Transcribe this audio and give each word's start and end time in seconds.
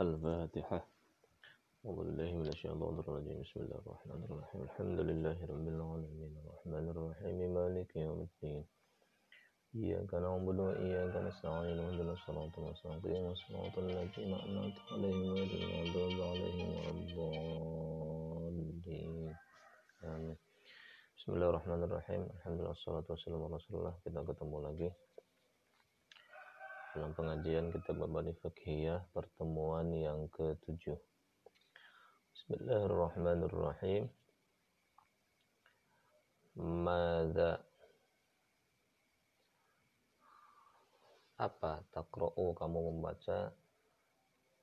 الفاتحة. 0.00 0.80
أعوذ 1.86 1.96
بالله 2.04 2.30
من 2.36 2.48
الشيطان 2.52 2.98
الرجيم. 3.00 3.40
بسم 3.40 3.60
الله 3.60 3.80
الرحمن 3.80 4.20
الرحيم. 4.28 4.60
الحمد 4.68 4.98
لله 5.08 5.38
رب 5.52 5.66
العالمين. 5.74 6.32
الرحمن 6.44 6.86
الرحيم. 6.92 7.38
مالك 7.54 7.96
يوم 7.96 8.20
الدين. 8.28 8.64
إياك 9.74 10.14
نعبد 10.14 10.58
وإياك 10.60 11.14
نستعين. 11.16 11.78
اهدنا 11.80 12.12
الصراط 12.12 12.58
المستقيم. 12.58 13.24
صراط 13.34 13.74
الذين 13.78 14.32
أنعمت 14.46 14.78
عليهم 14.92 15.32
غير 15.32 15.50
المغضوب 15.64 16.16
عليهم 16.28 16.68
ولا 16.76 16.90
الضالين. 16.92 18.66
آمين. 20.04 20.36
Bismillahirrahmanirrahim 21.16 22.22
Alhamdulillah 22.36 22.76
salatu 22.84 23.16
wassalamu 23.16 23.48
Rasulullah 23.48 23.96
Kita 24.04 24.20
ketemu 24.28 24.56
lagi. 24.60 24.88
Dalam 26.96 27.12
pengajian 27.12 27.68
kita 27.76 27.92
Babani 27.92 28.32
Fakhiyah 28.40 29.12
Pertemuan 29.12 29.92
yang 29.92 30.32
ketujuh. 30.32 30.96
Bismillahirrahmanirrahim. 32.32 34.08
Mada 36.56 37.60
Apa 41.36 41.84
takro'u 41.92 42.56
kamu 42.56 42.88
membaca? 42.88 43.52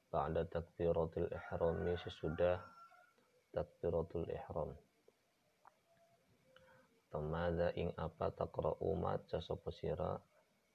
Ba'da 0.09 0.49
takbiratul 0.49 1.29
ihrami 1.29 1.93
sesudah 2.01 2.57
takbiratul 3.53 4.25
ihram. 4.25 4.73
Pemada 7.13 7.69
ing 7.77 7.93
apa 7.93 8.33
takra'u 8.33 8.97
maca 8.97 9.37
sapa 9.37 9.69
sira 9.69 10.32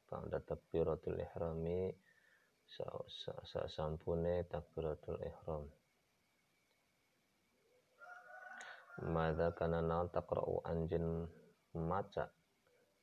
ba'da 0.08 0.40
takbiratul 0.40 1.20
ihrami 1.20 1.92
sa 2.68 3.64
sampune 3.68 4.44
takbiratul 4.48 5.20
ihram. 5.20 5.64
Mada 9.08 9.54
kana 9.54 9.78
na 9.78 10.08
takra'u 10.10 10.64
anjin 10.66 11.28
maca 11.76 12.26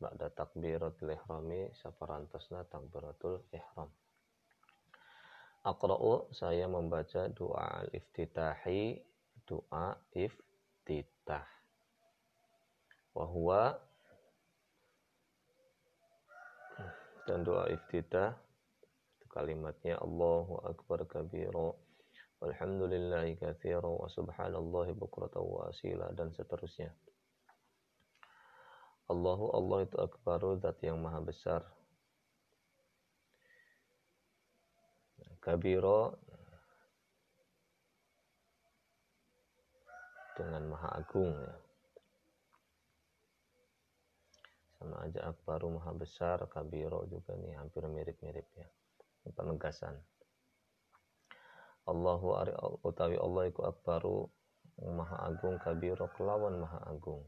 ba'da 0.02 0.34
takbiratul 0.34 1.14
ihrami 1.14 1.72
saparantosna 1.78 2.67
takbiratul 2.67 3.45
ihram. 3.53 3.88
Aqra'u 5.66 6.30
saya 6.30 6.69
membaca 6.69 7.25
doa 7.34 7.81
al-iftitahi 7.81 9.02
doa 9.50 9.97
iftitah. 10.14 11.45
Wahwa 13.17 13.73
dan 17.26 17.42
doa 17.42 17.66
iftitah 17.73 18.38
kalimatnya 19.34 20.00
Allahu 20.00 20.64
akbar 20.64 21.04
kabira. 21.09 21.76
Walhamdulillahi 22.40 23.36
katsira 23.42 23.84
wa 23.84 24.08
subhanallahi 24.08 24.95
wa 24.95 25.62
asila 25.68 26.14
dan 26.14 26.31
seterusnya. 26.31 26.94
Allahu 29.12 29.52
Allah 29.53 29.86
itu 29.86 29.98
akbaru 29.98 30.62
zat 30.62 30.78
yang 30.86 31.02
maha 31.02 31.20
besar. 31.20 31.62
Kabiro 35.42 36.18
dengan 40.36 40.73
maha 40.73 40.90
agung 41.00 41.31
ya 41.38 41.65
sama 44.86 45.02
aja 45.02 45.33
akbaru 45.33 45.81
maha 45.81 45.97
besar 45.97 46.45
kabiro 46.45 47.09
juga 47.09 47.33
nih 47.41 47.58
hampir 47.58 47.81
mirip-mirip 47.89 48.45
ya. 48.53 48.69
Penegasan. 49.33 49.97
Allahu 51.89 52.38
ari 52.38 52.53
utawi 52.86 53.17
Allah 53.17 53.50
iku 53.50 53.66
akbaru 53.66 54.30
maha 54.94 55.25
agung 55.25 55.58
kabiro 55.58 56.06
kelawan 56.13 56.61
maha 56.61 56.86
agung. 56.86 57.25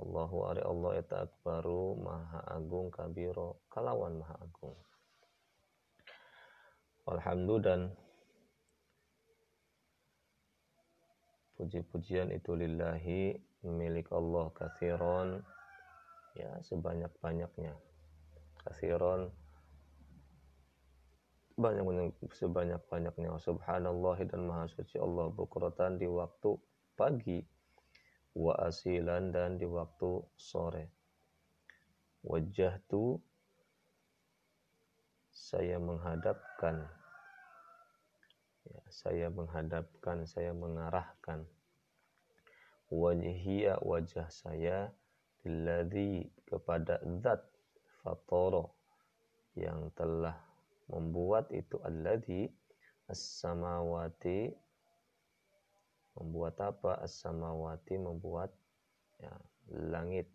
Allahu 0.00 0.48
ari 0.48 0.64
Allah 0.64 0.90
eta 1.04 1.28
akbaru 1.28 2.00
maha 2.00 2.40
agung 2.48 2.88
kabiro 2.88 3.60
kelawan 3.68 4.16
maha 4.16 4.40
agung. 4.40 4.80
Alhamdulillah 7.12 7.60
dan 7.60 7.80
puji-pujian 11.60 12.32
itu 12.32 12.56
lillahi 12.56 13.36
milik 13.68 14.08
Allah 14.08 14.48
kathiron 14.56 15.44
ya 16.36 16.50
sebanyak-banyaknya. 16.64 17.74
Kasiron 18.62 19.32
banyak 21.58 22.16
sebanyak-banyaknya. 22.32 23.36
Subhanallah 23.36 24.16
dan 24.24 24.48
maha 24.48 24.66
suci 24.70 24.96
Allah. 24.96 25.28
Bukrotan 25.28 26.00
di 26.00 26.08
waktu 26.08 26.56
pagi. 26.96 27.44
Wa 28.32 28.56
asilan 28.64 29.28
dan 29.28 29.60
di 29.60 29.68
waktu 29.68 30.24
sore. 30.40 30.88
Wajah 32.24 32.80
tu 32.88 33.20
saya 35.28 35.76
menghadapkan. 35.76 36.88
Ya, 38.62 38.80
saya 38.88 39.26
menghadapkan 39.28 40.24
saya 40.24 40.56
mengarahkan. 40.56 41.44
Wajhiya 42.92 43.80
wajah 43.84 44.28
saya 44.28 44.92
Alladhi 45.42 46.22
kepada 46.46 47.02
zat 47.18 47.42
fatoro 48.02 48.78
yang 49.58 49.90
telah 49.98 50.38
membuat 50.86 51.50
itu. 51.50 51.78
Alladhi 51.82 52.46
as-samawati. 53.10 54.54
Membuat 56.12 56.60
apa? 56.60 57.00
As-samawati 57.00 57.96
membuat 57.96 58.52
ya, 59.18 59.32
langit. 59.72 60.28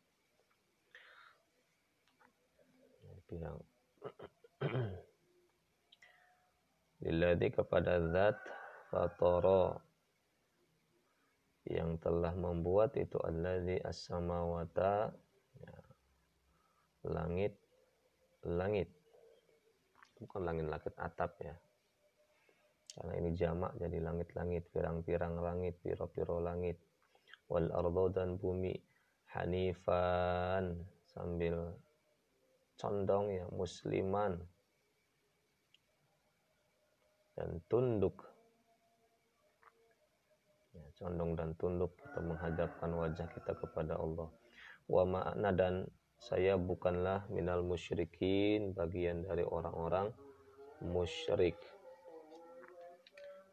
Bilang 3.28 3.60
Lilladhi 7.04 7.48
kepada 7.60 8.00
zat 8.10 8.40
fatoro 8.90 9.78
yang 11.68 12.00
telah 12.00 12.32
membuat 12.34 12.96
itu 12.96 13.20
alladzi 13.20 13.80
as-samawata 13.84 15.12
ya, 15.62 15.78
langit 17.12 17.56
langit. 18.48 18.90
Bukan 20.18 20.42
langit-langit 20.48 20.96
atap 20.98 21.38
ya. 21.44 21.56
Karena 22.98 23.14
ini 23.22 23.30
jamak 23.38 23.78
jadi 23.78 24.02
langit-langit 24.02 24.74
pirang-pirang 24.74 25.38
langit 25.38 25.78
piro-piro 25.84 26.42
langit. 26.42 26.82
Wal 27.48 27.70
ardo 27.70 28.10
dan 28.10 28.42
bumi 28.42 28.74
hanifan 29.38 30.74
sambil 31.06 31.78
condong 32.82 33.30
ya 33.30 33.46
musliman. 33.54 34.42
Dan 37.38 37.62
tunduk 37.70 38.26
condong 40.98 41.38
dan 41.38 41.54
tunduk 41.56 41.94
kita 42.02 42.20
menghadapkan 42.26 42.90
wajah 42.92 43.30
kita 43.30 43.54
kepada 43.54 43.96
Allah. 43.96 44.30
Wa 44.90 45.06
ma'na 45.06 45.54
dan 45.54 45.86
saya 46.18 46.58
bukanlah 46.58 47.30
minal 47.30 47.62
musyrikin 47.62 48.74
bagian 48.74 49.22
dari 49.22 49.46
orang-orang 49.46 50.10
musyrik. 50.82 51.58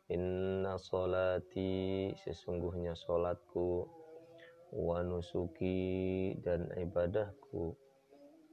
Inna 0.09 0.77
solati 0.81 2.12
sesungguhnya 2.25 2.97
solatku 2.97 3.88
wa 4.75 5.00
nusuki 5.00 6.34
dan 6.44 6.69
ibadahku 6.77 7.72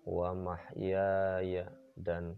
wa 0.08 0.32
mahyaya 0.32 1.68
dan 2.00 2.36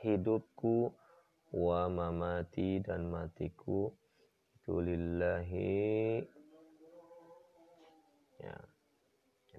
hidupku 0.00 0.92
wa 1.52 1.90
mamati 1.90 2.80
dan 2.80 3.10
matiku 3.10 3.92
lillahi 4.78 6.22
ya. 8.38 8.56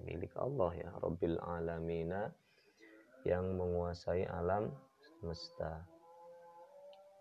Milik 0.02 0.34
Allah 0.34 0.72
ya 0.74 0.90
Rabbil 0.98 1.38
alamina. 1.38 2.32
Yang 3.22 3.54
menguasai 3.54 4.26
alam 4.26 4.72
semesta. 4.98 5.86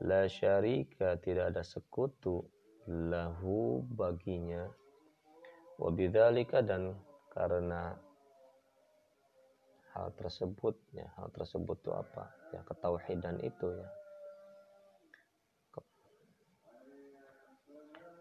La 0.01 0.25
syarika 0.25 1.13
tidak 1.21 1.53
ada 1.53 1.61
sekutu 1.61 2.41
lahu 2.89 3.85
baginya. 3.93 4.65
Wabidzalika 5.77 6.65
dan 6.65 6.97
karena 7.29 7.93
hal 9.93 10.09
tersebut 10.17 10.73
ya 10.89 11.05
hal 11.21 11.29
tersebut 11.29 11.77
itu 11.85 11.91
apa? 11.93 12.33
Ya 12.49 12.65
ketauhidan 12.65 13.37
itu 13.45 13.77
ya 13.77 14.00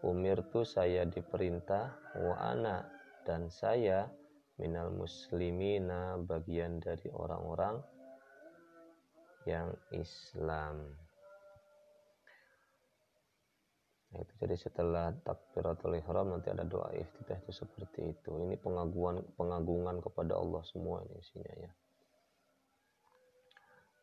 umirtu 0.01 0.65
saya 0.65 1.05
diperintah 1.05 1.93
wa 2.17 2.35
ana 2.37 2.85
dan 3.25 3.49
saya 3.53 4.09
minal 4.57 4.93
muslimina 4.93 6.17
bagian 6.21 6.81
dari 6.81 7.09
orang-orang 7.13 7.81
yang 9.49 9.73
Islam. 9.89 10.85
Nah, 14.11 14.19
itu 14.19 14.33
jadi 14.43 14.55
setelah 14.59 15.15
takbiratul 15.23 15.95
ihram 15.95 16.35
nanti 16.35 16.51
ada 16.51 16.67
doa 16.67 16.91
iftitah 16.91 17.39
itu 17.41 17.63
seperti 17.63 18.11
itu. 18.11 18.29
Ini 18.43 18.59
pengaguan 18.59 19.23
pengagungan 19.39 20.03
kepada 20.03 20.35
Allah 20.35 20.61
semua 20.67 20.99
ini 21.07 21.15
isinya 21.15 21.53
ya. 21.55 21.71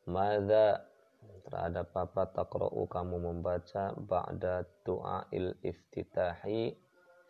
Mada 0.09 0.81
terhadap 1.49 1.89
apa 1.97 2.29
takra'u 2.29 2.85
kamu 2.87 3.17
membaca 3.19 3.97
ba'da 3.97 4.69
doa 4.85 5.25
il 5.33 5.57
iftitahi 5.65 6.77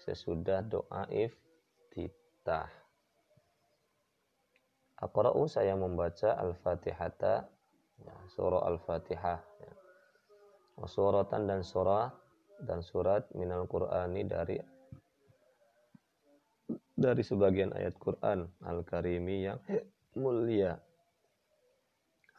sesudah 0.03 0.63
doa 0.67 1.07
iftitah. 1.11 2.71
Aqra'u 4.99 5.47
saya 5.47 5.79
membaca 5.79 6.35
al-fatihata 6.35 7.47
ya, 8.03 8.15
surah 8.35 8.67
al-fatihah 8.67 9.39
ya. 9.39 9.73
suratan 10.87 11.47
dan 11.47 11.63
surah 11.63 12.11
dan 12.59 12.83
surat 12.83 13.31
minal 13.39 13.71
Qur'ani 13.71 14.27
dari 14.27 14.59
dari 16.99 17.23
sebagian 17.23 17.71
ayat 17.79 17.95
Quran 17.95 18.51
Al-Karimi 18.67 19.47
yang 19.47 19.63
mulia. 20.19 20.83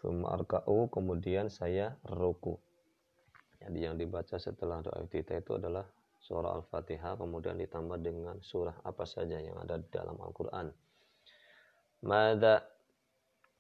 Arka'u 0.05 0.87
kemudian 0.87 1.51
saya 1.51 1.99
ruku. 2.07 2.55
Jadi 3.59 3.83
yang 3.83 3.99
dibaca 3.99 4.39
setelah 4.39 4.79
doa 4.79 5.03
iftitah 5.03 5.43
itu 5.43 5.59
adalah 5.59 5.83
surah 6.23 6.55
Al-Fatihah 6.63 7.19
kemudian 7.19 7.59
ditambah 7.59 7.99
dengan 7.99 8.39
surah 8.39 8.79
apa 8.87 9.03
saja 9.03 9.35
yang 9.35 9.59
ada 9.59 9.75
di 9.75 9.87
dalam 9.91 10.15
Al-Qur'an. 10.15 10.71
Mada 12.07 12.63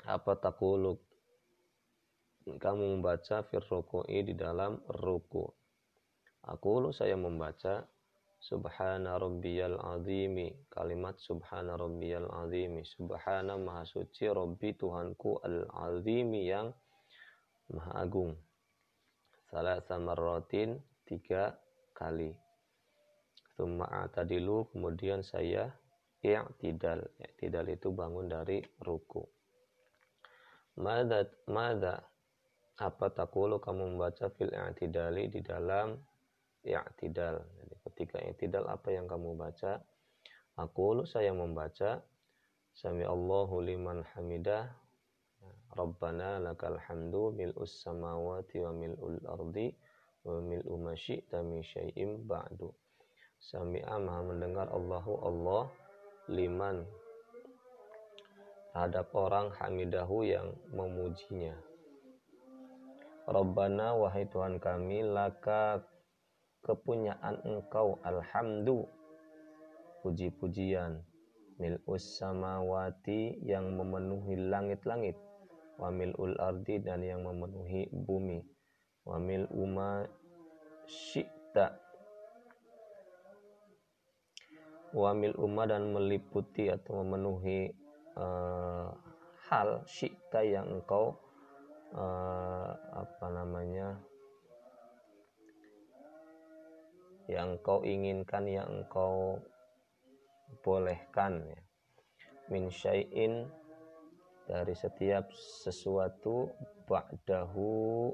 apa 0.07 0.39
takuluk 0.39 1.03
kamu 2.47 2.97
membaca 2.97 3.43
fir 3.43 3.61
di 4.23 4.33
dalam 4.33 4.79
ruku 4.87 5.43
Aku 6.47 6.89
saya 6.95 7.19
membaca 7.19 7.83
Subhana 8.39 9.19
rabbiyal 9.19 9.75
azimi. 9.99 10.55
Kalimat 10.71 11.19
subhana 11.19 11.75
rabbiyal 11.75 12.31
azimi. 12.31 12.87
Subhana 12.87 13.59
maha 13.59 13.83
suci 13.83 14.31
rabbi 14.31 14.71
Tuhanku 14.79 15.43
al 15.43 15.67
azimi 15.91 16.47
yang 16.47 16.71
maha 17.75 18.07
agung. 18.07 18.33
Salah 19.51 19.83
samarratin 19.83 20.79
tiga 21.03 21.59
kali. 21.91 22.31
Tumma 23.59 24.07
atadilu 24.07 24.71
kemudian 24.71 25.19
saya 25.19 25.67
i'tidal. 26.23 27.03
I'tidal 27.19 27.67
itu 27.67 27.91
bangun 27.91 28.31
dari 28.31 28.63
ruku. 28.79 29.19
Mada 30.79 31.27
mada 31.51 32.07
apa 32.79 33.11
takulu 33.11 33.59
kamu 33.59 33.99
membaca 33.99 34.31
fil 34.31 34.55
i'tidali 34.55 35.27
di 35.27 35.43
dalam 35.43 35.99
i'tidal. 36.63 37.43
Jadi 37.59 37.75
ketika 37.99 38.23
i'tidal 38.23 38.63
apa 38.71 38.95
yang 38.95 39.11
kamu 39.11 39.35
baca? 39.35 39.83
Aku 40.55 41.03
saya 41.03 41.35
membaca 41.35 41.99
Sami 42.71 43.03
Allahu 43.03 43.59
liman 43.59 44.07
hamidah 44.15 44.71
Rabbana 45.75 46.39
lakal 46.39 46.79
hamdu 46.79 47.35
mil'us 47.35 47.83
samawati 47.83 48.63
wa 48.63 48.71
mil'ul 48.71 49.19
ardi 49.27 49.75
wa 50.23 50.39
mil'u 50.39 50.79
ma 50.79 50.95
syi'ta 50.95 51.43
min 51.43 51.59
syai'im 51.59 52.23
ba'du. 52.23 52.71
Sami'a 53.35 53.99
maha 53.99 54.23
mendengar 54.23 54.71
Allahu 54.71 55.19
Allah 55.19 55.67
liman 56.31 56.87
terhadap 58.71 59.11
orang 59.11 59.51
hamidahu 59.59 60.23
yang 60.23 60.55
memujinya. 60.71 61.51
Rabbana 63.27 63.91
wahai 63.99 64.23
Tuhan 64.31 64.55
kami 64.63 65.03
laka 65.03 65.83
kepunyaan 66.63 67.41
engkau 67.45 67.99
alhamdu. 68.03 68.87
Puji-pujian. 70.03 71.03
Mil'us 71.59 72.19
samawati 72.19 73.43
yang 73.43 73.75
memenuhi 73.75 74.39
langit-langit. 74.47 75.19
Wa 75.75 75.91
mil'ul 75.91 76.39
ardi 76.39 76.79
dan 76.79 77.03
yang 77.03 77.27
memenuhi 77.27 77.91
bumi. 77.91 78.39
Wa 79.03 79.19
mil'u 79.19 79.63
ma 79.67 80.03
syi'ta. 80.87 81.75
Wa 84.95 85.11
mil'u 85.11 85.45
ma 85.51 85.67
dan 85.67 85.91
meliputi 85.91 86.71
atau 86.71 87.03
memenuhi 87.03 87.69
uh, 88.15 88.89
hal 89.51 89.83
syi'ta 89.83 90.41
yang 90.47 90.79
engkau 90.79 91.19
uh, 91.93 92.71
apa 92.93 93.27
namanya 93.29 93.99
yang 97.29 97.61
kau 97.61 97.85
inginkan 97.85 98.49
yang 98.49 98.65
engkau 98.65 99.37
bolehkan 100.65 101.45
ya. 101.45 101.61
min 102.49 102.73
syai'in 102.73 103.45
dari 104.49 104.73
setiap 104.73 105.29
sesuatu 105.37 106.49
ba'dahu 106.89 108.09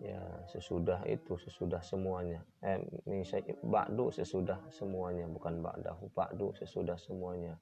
ya 0.00 0.24
sesudah 0.48 1.04
itu 1.04 1.36
sesudah 1.36 1.84
semuanya. 1.84 2.40
Eh 2.64 2.80
min 3.04 3.20
syai'in 3.20 3.60
ba'du 3.60 4.08
sesudah 4.08 4.56
semuanya 4.72 5.28
bukan 5.28 5.60
ba'dahu 5.60 6.08
ba'du 6.16 6.56
sesudah 6.56 6.96
semuanya. 6.96 7.60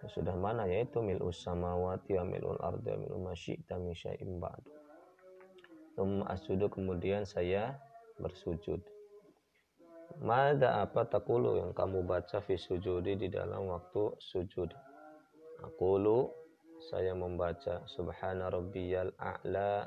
Sesudah 0.00 0.36
mana? 0.40 0.64
Yaitu 0.64 1.04
mil'us 1.04 1.44
samawati 1.44 2.16
wa 2.16 2.24
mil'ul 2.24 2.60
ardi 2.64 2.96
wa 2.96 2.98
mil'u 3.04 3.18
masyi'ta 3.28 3.76
min 3.76 3.92
syai'in 3.92 4.40
ba'du. 4.40 4.72
Kemudian 6.72 7.24
saya 7.24 7.76
bersujud. 8.20 8.80
Mada 10.22 10.80
apa 10.80 11.04
takulu 11.04 11.60
yang 11.60 11.76
kamu 11.76 12.06
baca 12.08 12.40
fi 12.40 12.56
sujudi 12.56 13.20
di 13.20 13.28
dalam 13.28 13.68
waktu 13.68 14.16
sujud. 14.16 14.72
Akulu 15.60 16.32
saya 16.88 17.12
membaca 17.12 17.84
subhana 17.84 18.48
rabbiyal 18.48 19.12
a'la. 19.20 19.84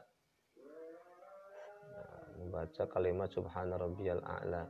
Membaca 2.38 2.84
kalimat 2.86 3.30
subhana 3.34 3.82
rabbiyal 3.82 4.22
a'la. 4.22 4.70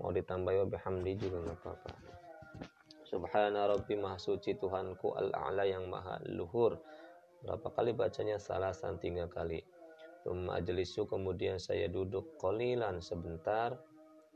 Mau 0.00 0.12
ditambah 0.12 0.52
wa 0.52 0.66
bihamdi 0.68 1.12
juga 1.16 1.38
nggak 1.48 1.58
apa-apa. 1.60 1.92
Subhana 3.08 3.66
rabbi 3.66 3.98
maha 3.98 4.20
suci 4.20 4.54
Tuhanku 4.54 5.16
al-a'la 5.16 5.64
yang 5.66 5.88
maha 5.88 6.20
luhur. 6.28 6.78
Berapa 7.40 7.72
kali 7.72 7.96
bacanya? 7.96 8.36
Salah 8.36 8.76
tiga 9.00 9.26
kali 9.26 9.64
Tumma 10.20 10.60
ajlisu 10.60 11.08
kemudian 11.08 11.56
saya 11.56 11.88
duduk 11.88 12.36
kolilan 12.36 13.00
sebentar. 13.00 13.76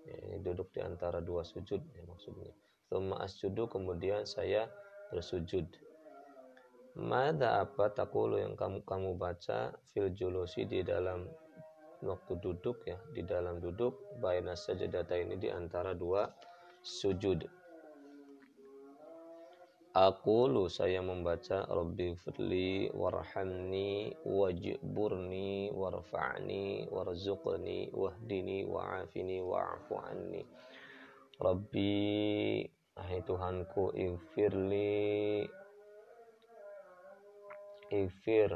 Ya, 0.05 0.17
ini 0.29 0.41
duduk 0.45 0.73
di 0.73 0.85
antara 0.85 1.21
dua 1.21 1.45
sujud 1.45 1.81
ya 1.81 2.03
maksudnya. 2.09 2.53
Tumma 2.89 3.21
asjudu 3.25 3.69
kemudian 3.69 4.29
saya 4.29 4.69
bersujud. 5.13 5.65
Mada 6.95 7.65
apa 7.67 7.91
takulu 7.91 8.39
yang 8.39 8.55
kamu 8.55 8.87
kamu 8.87 9.19
baca 9.19 9.75
fil 9.91 10.15
julusi 10.15 10.63
di 10.63 10.87
dalam 10.87 11.27
waktu 12.05 12.37
duduk 12.39 12.85
ya 12.87 13.01
di 13.17 13.25
dalam 13.25 13.59
duduk 13.59 13.97
baina 14.21 14.55
sajadata 14.55 15.17
ini 15.17 15.41
di 15.41 15.51
antara 15.51 15.97
dua 15.97 16.31
sujud. 16.85 17.49
Aku 19.95 20.51
lu 20.51 20.67
saya 20.67 20.99
membaca 20.99 21.71
Rabbi 21.71 22.19
firli 22.19 22.91
warhamni 22.91 24.11
wajburni 24.27 25.71
warfa'ni 25.71 26.91
warzuqni 26.91 27.95
wahdini 27.95 28.67
wa'afini 28.67 29.39
wa'afu 29.39 29.95
anni. 29.95 30.43
Rabbi 31.39 31.95
Hai 32.99 33.23
Tuhanku 33.23 33.95
infirli 33.95 35.47
Ifir 37.95 38.51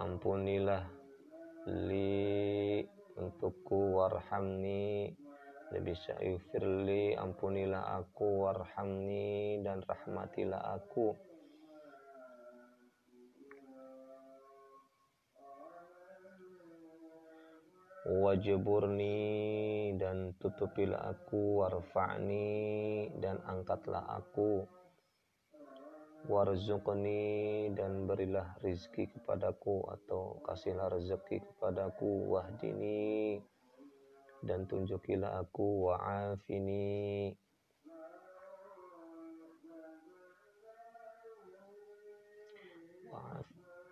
Ampunilah 0.00 0.80
Li 1.68 2.80
Untukku 3.20 4.00
warhamni 4.00 5.12
Nabi 5.66 5.98
Sya'ifirli 5.98 7.18
ampunilah 7.18 7.98
aku 7.98 8.46
warhamni 8.46 9.58
dan 9.66 9.82
rahmatilah 9.82 10.62
aku. 10.78 11.10
Wajiburni 18.06 19.18
dan 19.98 20.38
tutupilah 20.38 21.10
aku 21.10 21.66
warfa'ni 21.66 23.10
dan 23.18 23.42
angkatlah 23.42 24.06
aku. 24.06 24.62
Warzuqni 26.30 27.74
dan 27.74 28.06
berilah 28.06 28.54
rizki 28.62 29.10
kepadaku 29.10 29.82
atau 29.90 30.38
kasihlah 30.46 30.94
rezeki 30.94 31.42
kepadaku. 31.42 32.30
Wahdini 32.30 33.42
dan 34.44 34.68
tunjukilah 34.68 35.40
aku 35.40 35.88
wa'afini 35.88 37.32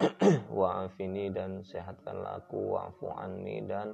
wa'afini 0.58 1.32
dan 1.32 1.64
sehatkanlah 1.64 2.44
aku 2.44 2.76
wa'fu 2.76 3.08
anni 3.14 3.64
dan 3.64 3.92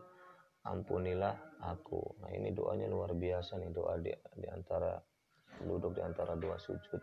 ampunilah 0.67 1.37
aku. 1.65 2.21
Nah 2.21 2.31
ini 2.35 2.53
doanya 2.53 2.89
luar 2.91 3.17
biasa 3.17 3.57
nih 3.61 3.71
doa 3.73 3.97
di, 4.01 4.13
di 4.13 4.49
antara 4.49 4.97
duduk 5.61 5.97
di 5.97 6.03
antara 6.05 6.37
dua 6.37 6.57
sujud. 6.57 7.01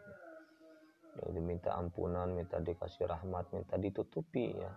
Jadi 1.18 1.39
minta 1.42 1.74
ampunan, 1.74 2.30
minta 2.30 2.62
dikasih 2.62 3.10
rahmat, 3.10 3.50
minta 3.50 3.74
ditutupi 3.82 4.54
ya. 4.54 4.74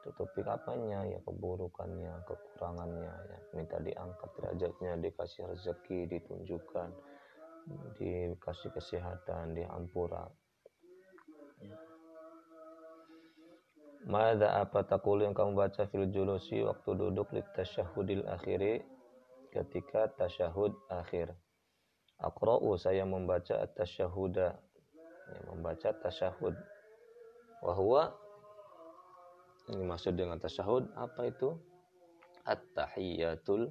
Tutupi 0.00 0.40
apanya 0.48 1.04
ya 1.04 1.20
keburukannya, 1.20 2.24
kekurangannya 2.24 3.12
ya. 3.12 3.38
Minta 3.52 3.76
diangkat 3.76 4.30
derajatnya, 4.40 4.96
dikasih 4.96 5.44
rezeki, 5.44 6.08
ditunjukkan, 6.08 6.88
dikasih 8.00 8.70
kesehatan, 8.72 9.52
diampura. 9.52 10.24
Mada 14.08 14.64
apa 14.64 14.80
takul 14.88 15.20
yang 15.20 15.36
kamu 15.36 15.52
baca 15.52 15.84
fil 15.92 16.08
julusi 16.08 16.64
waktu 16.64 16.90
duduk 16.96 17.28
di 17.36 17.44
tasyahudil 17.52 18.24
akhiri 18.32 18.80
ketika 19.52 20.08
tasyahud 20.16 20.72
akhir. 20.88 21.36
Akra'u 22.20 22.76
saya 22.80 23.04
membaca 23.04 23.60
at-tasyahuda. 23.60 24.48
Ya, 25.30 25.38
membaca 25.52 25.88
tasyahud. 26.00 26.56
Wahwa 27.60 28.16
Dimaksud 29.70 30.18
dengan 30.18 30.42
tasyahud 30.42 30.90
apa 30.98 31.30
itu? 31.30 31.54
At-tahiyyatul 32.42 33.70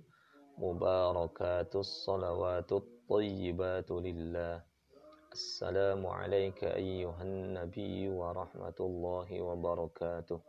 mubarakatus 0.56 2.08
salawatut 2.08 2.88
tayyibatu 3.04 4.00
lillah. 4.00 4.64
Assalamu 5.30 6.08
alayka 6.08 6.80
wa 8.16 8.32
rahmatullahi 8.32 9.44
wa 9.44 9.54
barakatuh. 9.60 10.40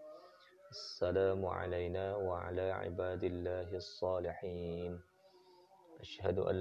Assalamu 0.70 1.50
alayna. 1.50 2.14
Ashhadu 5.98 6.46
an 6.46 6.56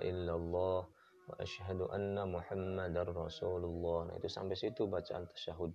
illallah 0.00 0.86
wa 0.86 1.34
ashhadu 1.42 1.90
anna 1.90 2.22
muhammadar 2.22 3.10
rasulullah. 3.10 4.08
Nah, 4.08 4.14
itu 4.16 4.30
sampai 4.30 4.54
situ 4.54 4.86
bacaan 4.86 5.26
tasyahud. 5.26 5.74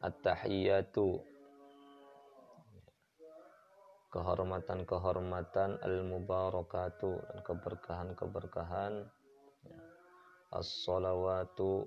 At-tahiyatu. 0.00 1.20
Kehormatan-kehormatan 4.10 5.78
al-mubarakatu 5.86 7.10
dan 7.30 7.38
keberkahan-keberkahan. 7.46 9.06
As-salawatu 10.50 11.86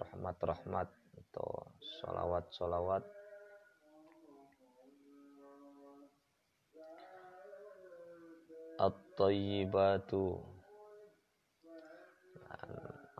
rahmat-rahmat 0.00 0.88
atau 0.88 1.68
salawat-salawat. 2.00 3.04
At-tayyibatu 8.80 10.56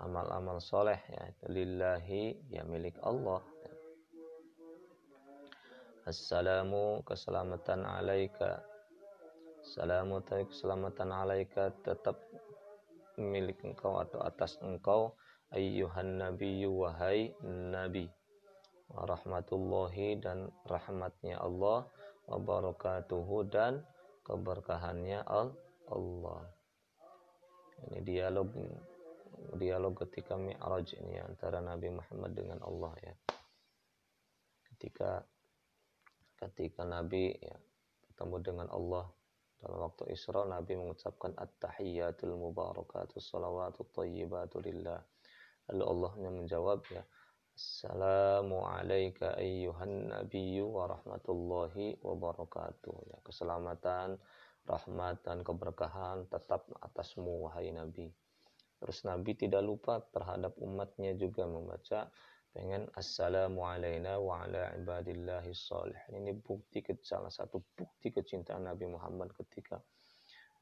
amal-amal 0.06 0.62
soleh 0.62 1.02
ya. 1.10 1.26
Lillahi 1.50 2.54
ya 2.54 2.62
milik 2.62 2.94
Allah. 3.02 3.42
Assalamu 6.06 7.02
keselamatan 7.02 7.82
alaika. 7.82 8.62
Assalamu 9.66 10.22
keselamatan 10.22 11.10
alaika. 11.10 11.74
Tetap 11.82 12.22
milik 13.18 13.58
engkau 13.66 13.98
atau 13.98 14.22
atas 14.22 14.62
engkau 14.62 15.18
ayyuhan 15.50 16.22
nabiyyu 16.22 16.70
wahai 16.70 17.34
nabi. 17.42 18.06
Warahmatullahi 18.86 20.22
dan 20.22 20.46
rahmatnya 20.70 21.42
Allah 21.42 21.90
wa 22.30 22.38
barakatuhu 22.38 23.50
dan 23.50 23.82
keberkahannya 24.22 25.26
Allah. 25.26 26.46
Ini 27.90 27.98
dialog 28.06 28.54
dialog 29.56 29.96
ketika 30.06 30.36
Mi'raj 30.36 30.96
ini 30.98 31.20
antara 31.20 31.60
Nabi 31.60 31.92
Muhammad 31.92 32.32
dengan 32.36 32.58
Allah 32.64 32.92
ya. 33.00 33.14
Ketika 34.72 35.24
ketika 36.36 36.84
Nabi 36.84 37.32
ya, 37.32 37.56
ketemu 38.10 38.36
dengan 38.44 38.68
Allah 38.68 39.08
dalam 39.56 39.88
waktu 39.88 40.12
Isra 40.12 40.44
Nabi 40.44 40.76
mengucapkan 40.76 41.32
at-tahiyyatul 41.32 42.36
mubarakatus 42.36 43.24
salawatut 43.32 43.88
thayyibatu 43.96 44.60
lillah. 44.60 45.00
Lalu 45.72 45.84
Allahnya 45.84 46.30
menjawab 46.30 46.84
ya 46.92 47.02
Assalamu 47.56 48.68
alayka 48.68 49.32
ayyuhan 49.40 50.12
nabiyyu 50.12 50.68
wa 50.68 50.92
rahmatullahi 50.92 51.96
wa 52.04 52.12
barakatuh. 52.12 52.96
Ya 53.08 53.18
keselamatan 53.24 54.20
rahmat 54.68 55.24
dan 55.24 55.40
keberkahan 55.40 56.28
tetap 56.28 56.68
atasmu 56.84 57.48
wahai 57.48 57.72
Nabi 57.72 58.12
terus 58.76 59.04
Nabi 59.08 59.32
tidak 59.36 59.64
lupa 59.64 60.00
terhadap 60.12 60.56
umatnya 60.60 61.16
juga 61.16 61.48
membaca 61.48 62.12
dengan 62.56 62.88
assalamu 62.96 63.68
alaina 63.68 64.16
wa 64.16 64.48
ala 64.48 64.72
ibadillahi 64.80 65.52
salih. 65.52 66.00
Ini 66.08 66.32
bukti 66.40 66.80
salah 67.04 67.28
satu 67.28 67.60
bukti 67.76 68.08
kecintaan 68.08 68.64
Nabi 68.64 68.88
Muhammad 68.88 69.36
ketika 69.36 69.76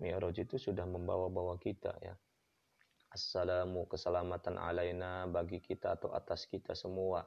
Mi'raj 0.02 0.34
itu 0.42 0.58
sudah 0.58 0.82
membawa-bawa 0.90 1.54
kita 1.62 1.94
ya. 2.02 2.18
Assalamu 3.14 3.86
keselamatan 3.86 4.58
alaina 4.58 5.30
bagi 5.30 5.62
kita 5.62 5.94
atau 5.94 6.10
atas 6.10 6.50
kita 6.50 6.74
semua 6.74 7.22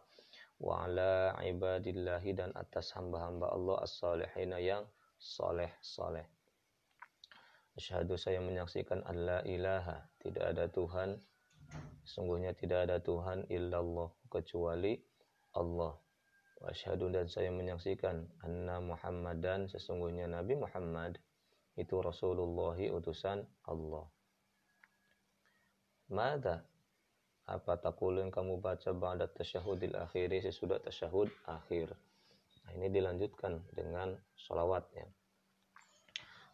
wa 0.60 0.84
ala 0.84 1.32
ibadillahi 1.40 2.36
dan 2.36 2.52
atas 2.60 2.92
hamba-hamba 2.92 3.56
Allah 3.56 3.88
as-salihina 3.88 4.60
yang 4.60 4.84
soleh-soleh. 5.16 6.37
Asyhadu 7.78 8.18
saya 8.18 8.42
menyaksikan 8.42 9.06
Allah 9.06 9.46
ilaha 9.46 10.02
tidak 10.20 10.44
ada 10.58 10.66
Tuhan 10.68 11.22
Sungguhnya 12.08 12.56
tidak 12.56 12.88
ada 12.88 12.98
Tuhan 13.04 13.52
illallah 13.52 14.08
kecuali 14.32 14.96
Allah. 15.60 15.92
Wasyhadu 16.58 17.14
dan 17.14 17.28
saya 17.30 17.52
menyaksikan 17.54 18.26
anna 18.42 18.82
Muhammadan 18.82 19.70
sesungguhnya 19.70 20.26
Nabi 20.26 20.58
Muhammad 20.58 21.20
itu 21.78 22.00
Rasulullah 22.02 22.80
utusan 22.80 23.46
Allah. 23.68 24.08
Mada 26.10 26.64
apa 27.46 27.78
takul 27.78 28.18
yang 28.24 28.32
kamu 28.32 28.64
baca 28.64 28.96
ba'da 28.96 29.28
tasyahudil 29.28 30.00
akhiri 30.00 30.42
sesudah 30.42 30.80
tasyahud 30.82 31.30
akhir. 31.46 31.92
Nah, 32.64 32.72
ini 32.80 32.88
dilanjutkan 32.90 33.62
dengan 33.76 34.16
salawatnya. 34.34 35.06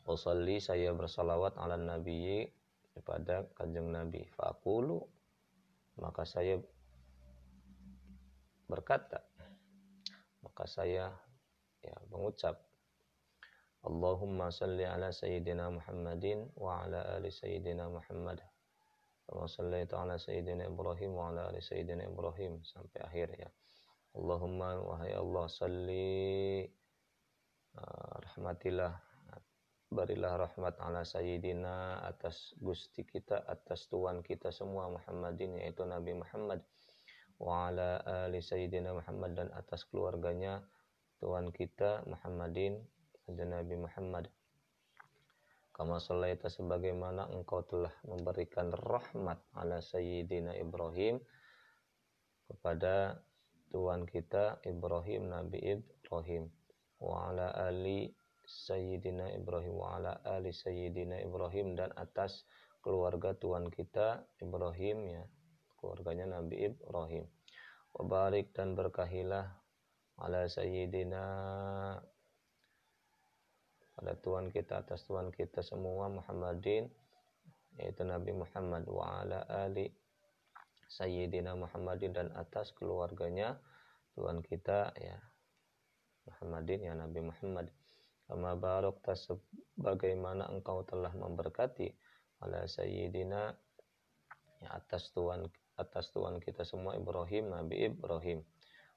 Usalli 0.04 0.60
saya 0.60 0.92
bersalawat 0.92 1.56
ala 1.56 1.80
nabi 1.80 2.44
kepada 2.92 3.48
kanjeng 3.56 3.88
nabi. 3.88 4.28
Fakulu 4.36 5.00
maka 6.00 6.26
saya 6.28 6.60
berkata 8.68 9.22
maka 10.44 10.66
saya 10.66 11.14
ya 11.80 11.96
mengucap 12.12 12.58
Allahumma 13.84 14.48
salli 14.48 14.88
ala 14.88 15.12
sayyidina 15.12 15.68
Muhammadin 15.68 16.48
wa 16.56 16.88
ala 16.88 17.20
ali 17.20 17.28
sayyidina 17.28 17.92
Muhammad. 17.92 18.40
Kama 19.28 19.44
sallaita 19.48 20.00
ala 20.00 20.16
sayyidina 20.16 20.72
Ibrahim 20.72 21.12
wa 21.12 21.32
ala 21.32 21.52
ali 21.52 21.60
sayyidina 21.60 22.08
Ibrahim. 22.08 22.64
Sampai 22.64 23.04
akhir 23.04 23.36
ya. 23.36 23.52
Allahumma 24.16 24.80
wahai 24.80 25.12
Allah 25.18 25.46
salli 25.52 26.64
uh, 27.76 28.16
rahmatilah 28.24 29.13
berilah 29.94 30.42
rahmat 30.42 30.82
ala 30.82 31.06
sayyidina 31.06 32.02
atas 32.02 32.58
gusti 32.58 33.06
kita 33.06 33.46
atas 33.46 33.86
tuan 33.86 34.26
kita 34.26 34.50
semua 34.50 34.90
Muhammadin 34.90 35.62
yaitu 35.62 35.86
Nabi 35.86 36.18
Muhammad. 36.18 36.66
Wa 37.38 37.70
ala 37.70 38.02
ali 38.26 38.42
sayyidina 38.42 38.98
Muhammad 38.98 39.38
dan 39.38 39.54
atas 39.54 39.86
keluarganya 39.86 40.66
tuan 41.22 41.54
kita 41.54 42.02
Muhammadin 42.10 42.82
dan 43.30 43.54
Nabi 43.54 43.78
Muhammad. 43.78 44.34
Kama 45.74 46.02
sallaita 46.02 46.50
sebagaimana 46.50 47.30
engkau 47.30 47.62
telah 47.66 47.94
memberikan 48.06 48.74
rahmat 48.74 49.42
ala 49.54 49.82
sayyidina 49.82 50.58
Ibrahim 50.58 51.22
kepada 52.50 53.22
tuan 53.70 54.06
kita 54.06 54.62
Ibrahim 54.66 55.30
Nabi 55.30 55.78
Ibrahim. 55.78 56.50
Wa 57.02 57.30
ala 57.34 57.54
ali 57.58 58.23
Sayyidina 58.44 59.32
Ibrahim 59.36 59.76
wa 59.80 60.00
ala 60.00 60.20
ali 60.28 60.52
Sayyidina 60.52 61.24
Ibrahim 61.24 61.80
dan 61.80 61.96
atas 61.96 62.44
keluarga 62.84 63.32
tuan 63.36 63.72
kita 63.72 64.28
Ibrahim 64.44 65.08
ya 65.08 65.24
keluarganya 65.80 66.40
Nabi 66.40 66.72
Ibrahim. 66.72 67.28
Wabarik 67.94 68.56
dan 68.56 68.76
berkahilah 68.76 69.48
ala 70.20 70.48
Sayyidina 70.48 71.24
pada 73.94 74.14
tuan 74.20 74.50
kita 74.50 74.82
atas 74.84 75.06
tuan 75.06 75.30
kita 75.30 75.62
semua 75.62 76.10
Muhammadin 76.10 76.90
yaitu 77.78 78.02
Nabi 78.06 78.34
Muhammad 78.34 78.86
wa 78.90 79.22
ala 79.22 79.46
ali 79.48 79.90
Sayyidina 80.90 81.58
Muhammadin 81.58 82.14
dan 82.14 82.28
atas 82.38 82.74
keluarganya 82.74 83.58
Tuhan 84.14 84.46
kita 84.46 84.94
ya 84.98 85.18
Muhammadin 86.30 86.86
ya 86.86 86.94
Nabi 86.94 87.20
Muhammad 87.26 87.70
kama 88.28 88.56
barakta 88.56 89.14
sebagaimana 89.14 90.48
engkau 90.50 90.82
telah 90.88 91.12
memberkati 91.12 91.92
ala 92.44 92.68
sayyidina 92.68 93.56
ya 94.64 94.70
atas 94.80 95.12
Tuhan 95.12 95.48
atas 95.80 96.14
Tuhan 96.14 96.38
kita 96.38 96.62
semua 96.64 96.94
Ibrahim 96.94 97.50
Nabi 97.50 97.90
Ibrahim. 97.90 98.46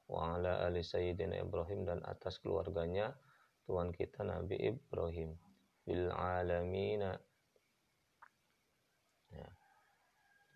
Wa 0.06 0.38
ala 0.38 0.62
ali 0.62 0.86
sayyidina 0.86 1.40
Ibrahim 1.42 1.82
dan 1.88 1.98
atas 2.06 2.38
keluarganya 2.38 3.16
Tuhan 3.66 3.90
kita 3.90 4.22
Nabi 4.22 4.54
Ibrahim. 4.60 5.34
Bil 5.86 6.10
alamina 6.14 7.14
ya, 9.30 9.48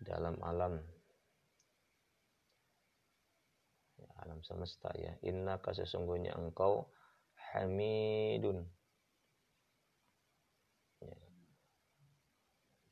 dalam 0.03 0.39
alam. 0.39 0.79
Ya, 3.99 4.11
alam 4.23 4.39
semesta 4.43 4.91
ya. 4.95 5.15
Inna 5.27 5.59
sesungguhnya 5.59 6.35
engkau 6.39 6.87
hamidun. 7.51 8.63
Ya. 11.01 11.17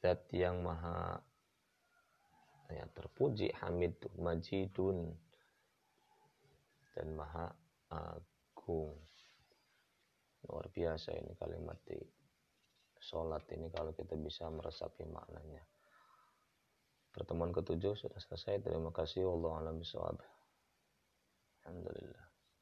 zat 0.04 0.22
yang 0.36 0.64
maha 0.64 1.20
ya, 2.70 2.86
terpuji 2.94 3.52
hamid 3.60 3.96
majidun 4.20 5.16
dan 6.94 7.08
maha 7.16 7.52
agung. 7.90 8.96
Luar 10.48 10.68
biasa 10.72 11.14
ini 11.20 11.36
kalimat 11.36 11.78
di 11.84 12.00
sholat 13.00 13.44
ini 13.56 13.72
kalau 13.72 13.96
kita 13.96 14.16
bisa 14.20 14.48
meresapi 14.52 15.08
maknanya. 15.08 15.64
Pertemuan 17.10 17.52
ketujuh 17.52 17.98
sudah 17.98 18.22
selesai. 18.22 18.62
Terima 18.62 18.94
kasih. 18.94 19.26
Allah 19.26 19.66
alam 19.66 19.82
bisawab 19.82 20.22